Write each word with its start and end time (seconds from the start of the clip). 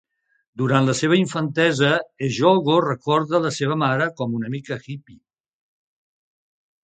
Durant 0.59 0.87
la 0.91 0.93
seva 0.99 1.17
infantesa, 1.19 1.89
Ejogo 2.27 2.77
recorda 2.87 3.41
la 3.45 3.51
seva 3.57 3.77
mare 3.83 4.07
com 4.21 4.33
"una 4.39 4.51
mica 4.57 4.79
hippy". 4.87 5.19